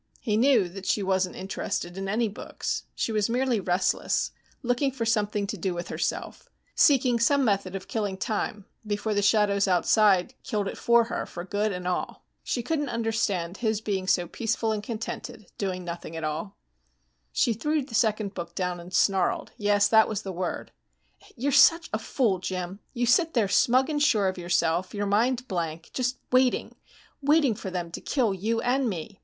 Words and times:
He 0.19 0.35
knew 0.35 0.67
that 0.67 0.87
she 0.87 1.03
wasn't 1.03 1.35
interested 1.35 1.95
in 1.95 2.09
any 2.09 2.27
books. 2.27 2.85
She 2.95 3.11
was 3.11 3.29
merely 3.29 3.59
restless, 3.59 4.31
looking 4.63 4.91
for 4.91 5.05
something 5.05 5.45
to 5.45 5.57
do 5.57 5.75
with 5.75 5.89
herself, 5.89 6.49
seeking 6.73 7.19
some 7.19 7.45
method 7.45 7.75
of 7.75 7.87
killing 7.87 8.17
time 8.17 8.65
before 8.87 9.13
the 9.13 9.21
shadows 9.21 9.67
outside 9.67 10.33
killed 10.41 10.67
it 10.67 10.75
for 10.75 11.03
her 11.03 11.27
for 11.27 11.43
good 11.45 11.71
and 11.71 11.87
all. 11.87 12.25
She 12.43 12.63
couldn't 12.63 12.89
understand 12.89 13.57
his 13.57 13.79
being 13.79 14.07
so 14.07 14.25
peaceful 14.27 14.71
and 14.71 14.81
contented, 14.81 15.45
doing 15.59 15.85
nothing 15.85 16.15
at 16.17 16.23
all. 16.23 16.57
She 17.31 17.53
threw 17.53 17.83
the 17.83 17.93
second 17.93 18.33
book 18.33 18.55
down 18.55 18.79
and 18.79 18.91
snarled 18.91 19.51
yes, 19.55 19.87
that 19.89 20.07
was 20.09 20.23
the 20.23 20.33
word, 20.33 20.71
"You're 21.35 21.51
such 21.51 21.91
a 21.93 21.99
fool, 21.99 22.39
Jim! 22.39 22.79
You 22.95 23.05
sit 23.05 23.35
there, 23.35 23.47
smug 23.47 23.87
and 23.87 24.01
sure 24.01 24.27
of 24.27 24.39
yourself, 24.39 24.95
your 24.95 25.05
mind 25.05 25.47
blank, 25.47 25.91
just 25.93 26.17
waiting 26.31 26.75
waiting 27.21 27.53
for 27.53 27.69
them 27.69 27.91
to 27.91 28.01
kill 28.01 28.33
you 28.33 28.59
and 28.61 28.89
me. 28.89 29.19